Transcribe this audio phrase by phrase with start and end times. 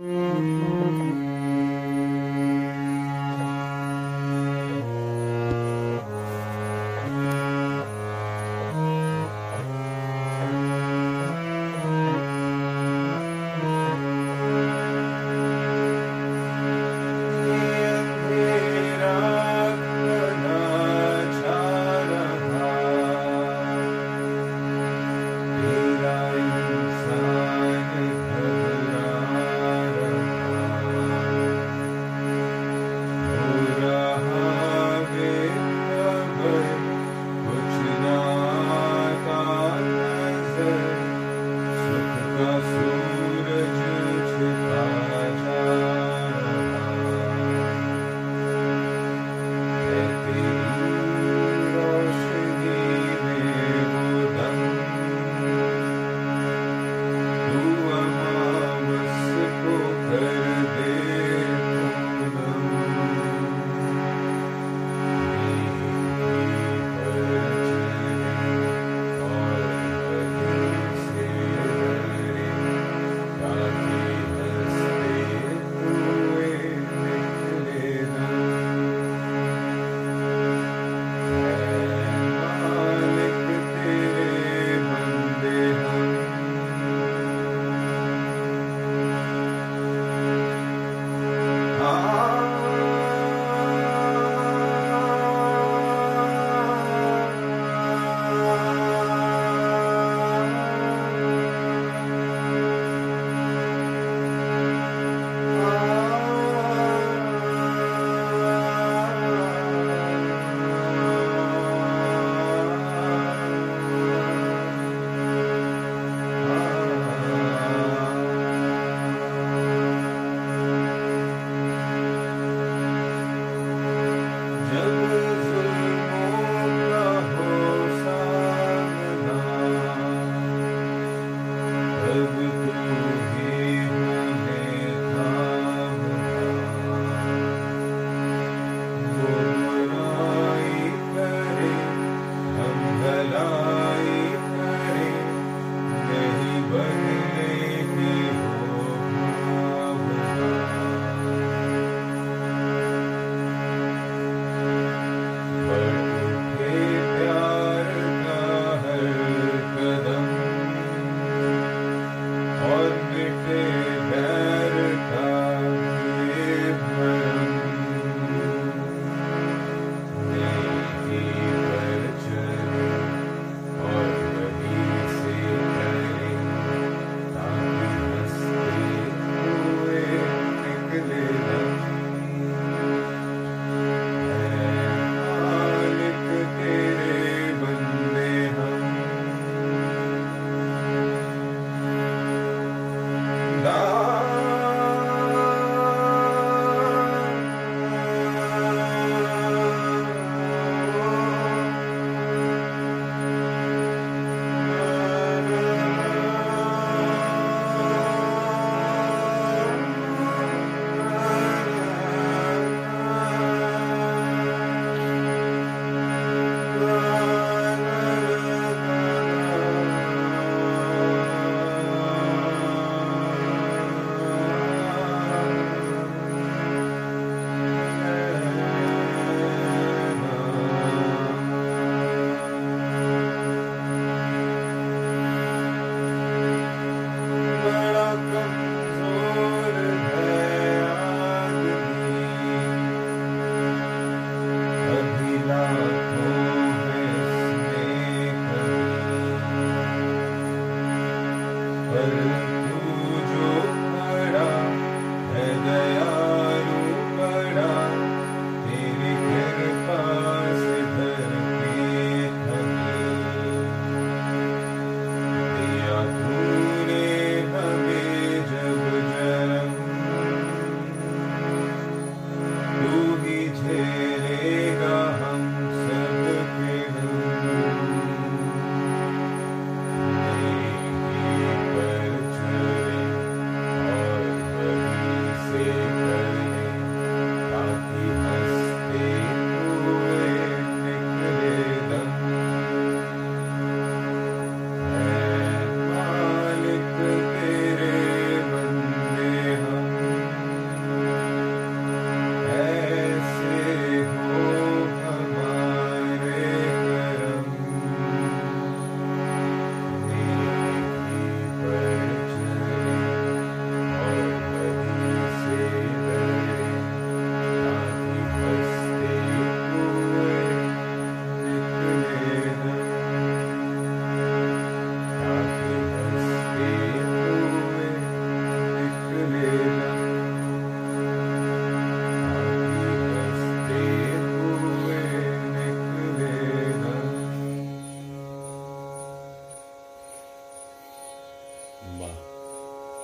[0.00, 1.39] うん。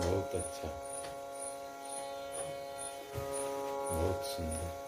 [0.00, 0.68] बहुत अच्छा।
[3.90, 4.78] बहुत सुंदर।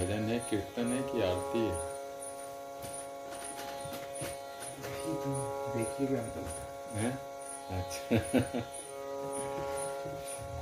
[0.00, 1.74] भजन है कीर्तन है कि आरती है?
[5.76, 6.16] देखिए भी
[6.94, 7.29] है?
[7.70, 8.62] अच्छा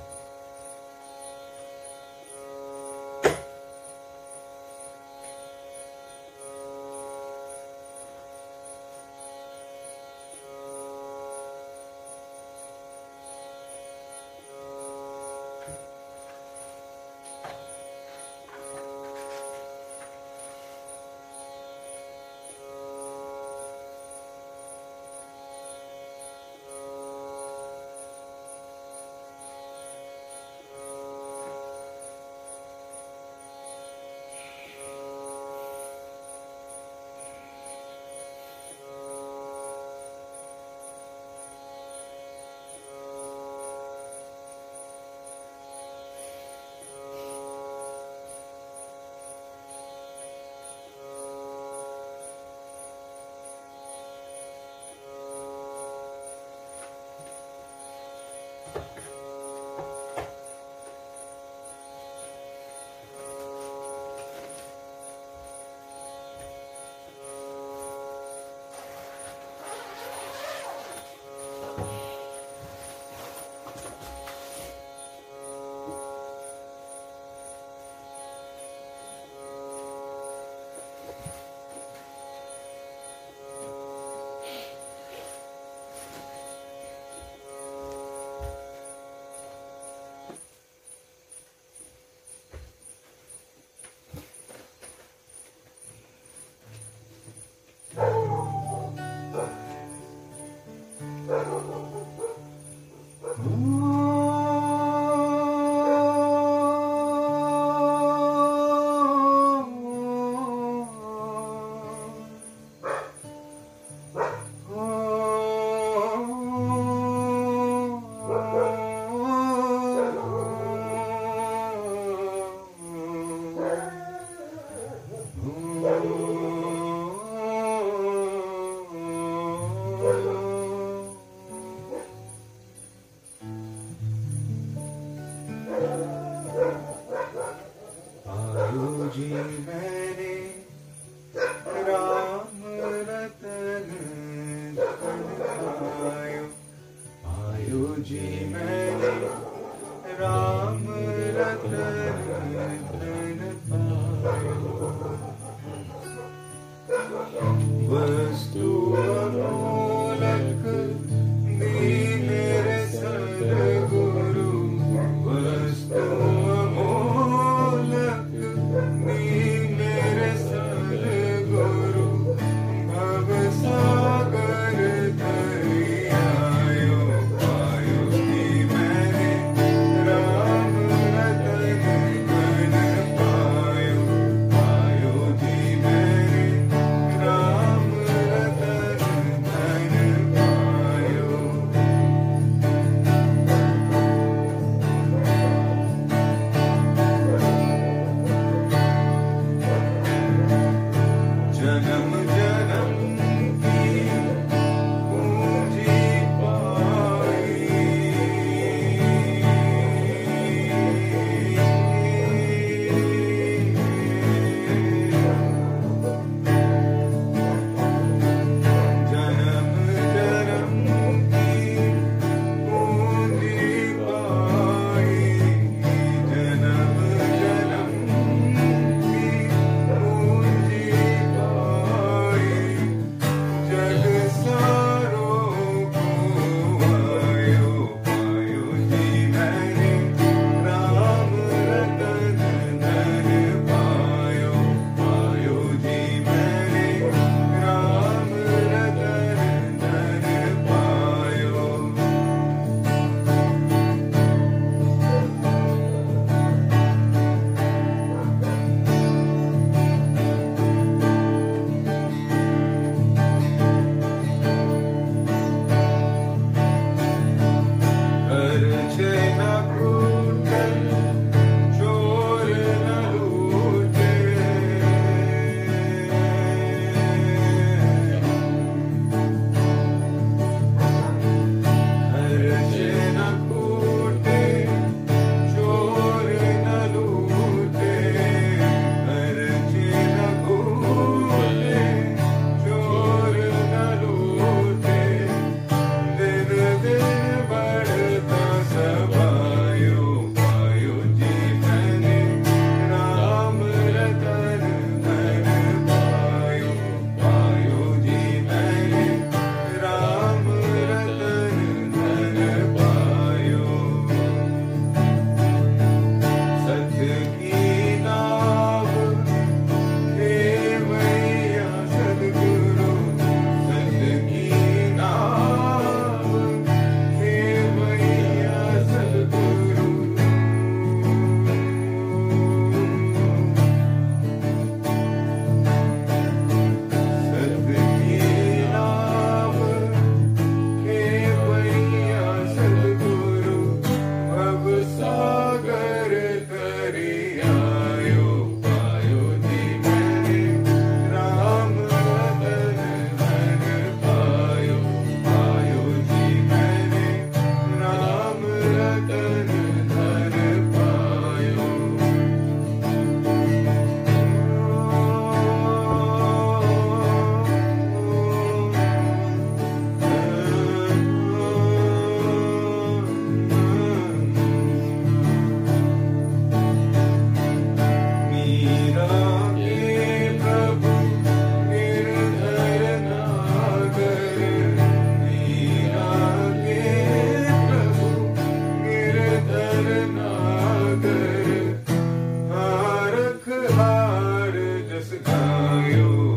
[395.89, 396.28] you.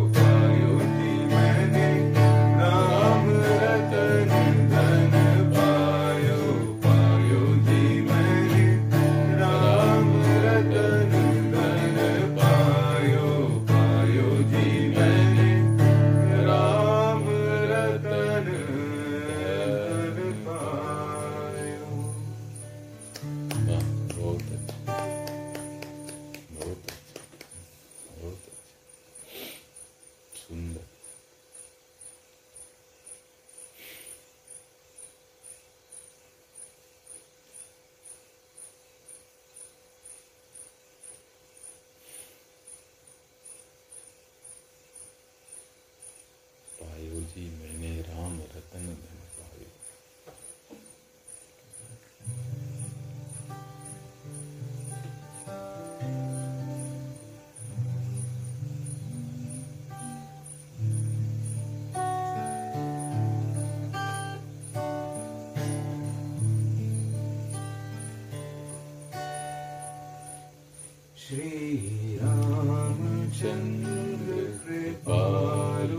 [71.31, 72.97] श्रीराम
[73.35, 75.91] चन्द्र कृपालभज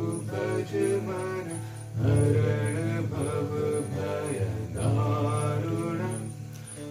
[1.04, 1.46] मन
[2.08, 3.54] अरणभव
[3.94, 5.22] भयदारुण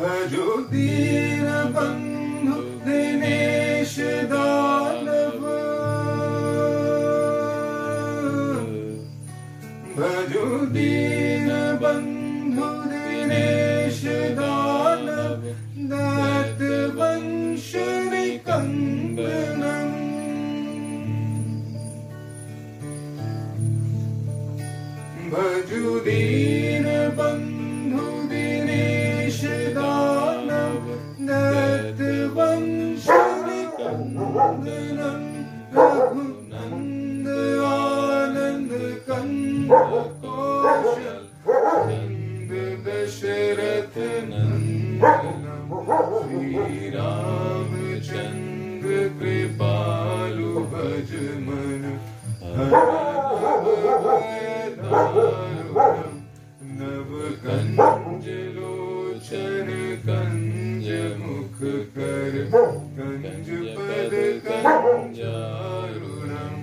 [0.00, 1.86] ज्योतिरमु
[45.88, 51.12] श्री रामचंद्र कृपालु भज
[51.44, 51.86] मन
[56.80, 59.70] नव कंज लोचन
[60.04, 60.90] कंज
[61.22, 61.56] मुख
[61.96, 63.48] कर कंज
[63.78, 64.12] पद
[64.44, 66.54] कंजारुणम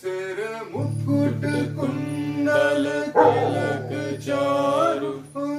[0.00, 0.40] सर
[0.72, 1.99] मुकुट कुंड
[3.14, 3.90] फलक
[4.26, 5.10] चारु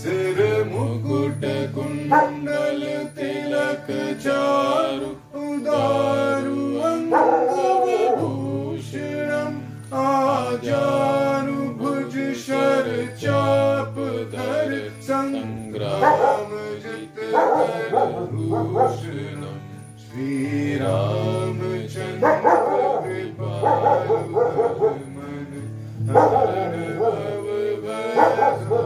[0.02, 0.40] सिर
[0.72, 1.44] मुकुट
[1.76, 2.82] कुण्डल
[3.18, 3.88] तिलक
[4.26, 5.10] चारु
[5.44, 6.45] उदार
[24.08, 24.30] Thank
[28.70, 28.85] you.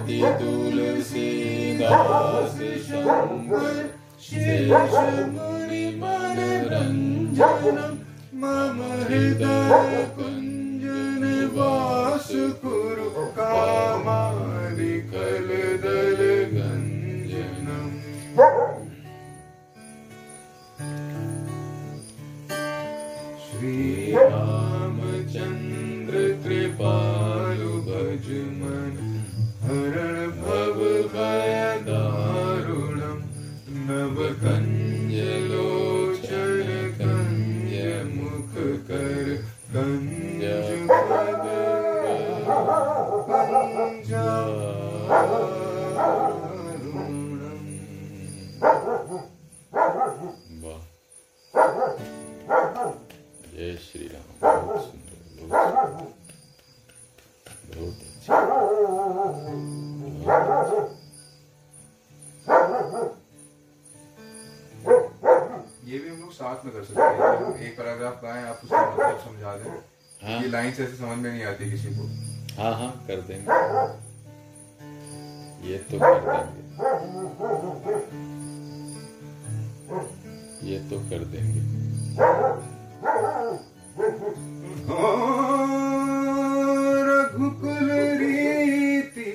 [0.00, 1.84] पति तुलसीदास
[2.86, 3.66] शंकर
[4.22, 5.84] शेषमुनि
[8.40, 9.92] मम हृदय
[53.54, 55.16] जय श्री राम बहुत सुंदर
[57.74, 58.38] बहुत अच्छा
[65.84, 69.18] ये भी हम लोग साथ में कर सकते हैं। एक पैराग्राफ गाएँ आप उसका मतलब
[69.18, 69.70] समझा दें।
[70.22, 73.58] हाँ। ये लाइन से ऐसे समझ में नहीं आती किसी को। हाँ हाँ कर देंगे।
[75.68, 76.60] ये तो कर देंगे।
[80.70, 81.60] ये तो कर देंगे।
[87.08, 89.30] रघुकुल रीति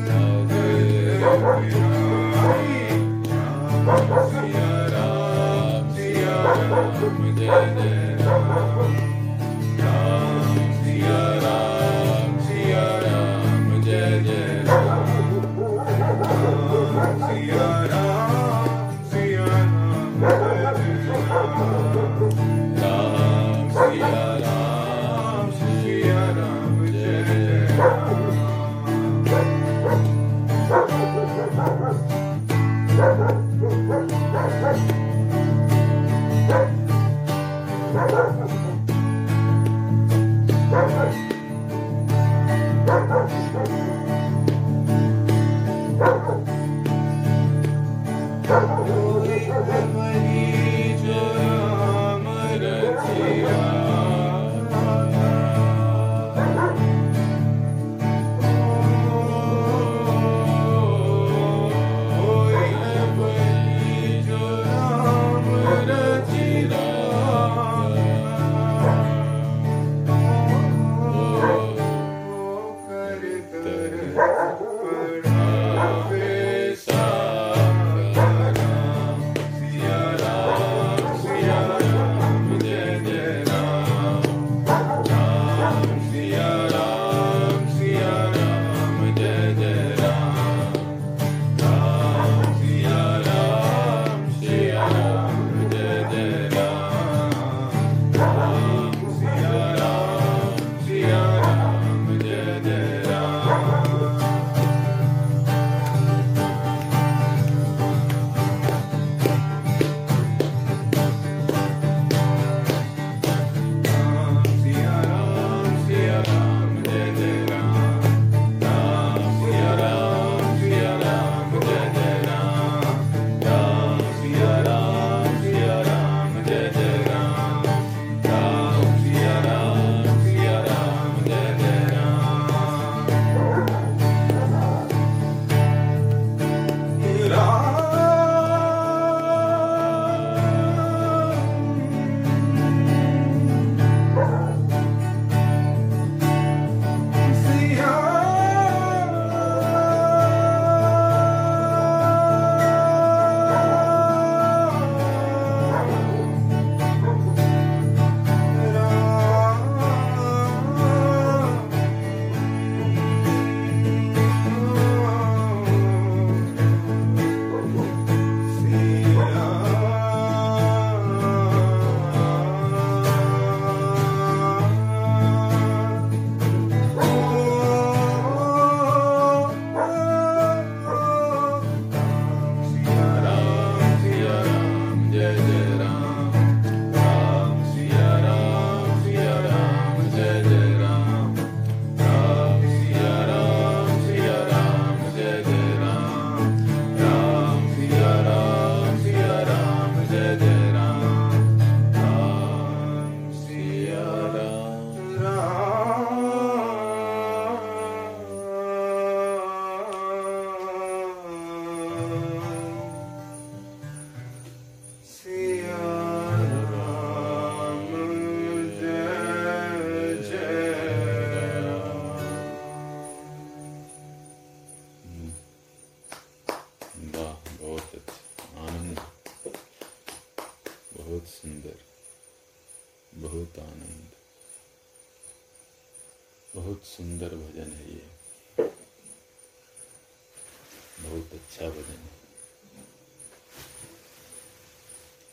[241.59, 242.17] अच्छा भजन है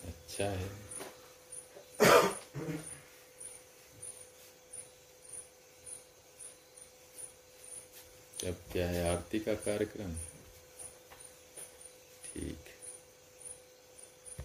[0.08, 0.70] अच्छा है
[8.50, 9.10] अब क्या है?
[9.12, 10.12] आरती का कार्यक्रम?
[10.14, 10.35] ठीक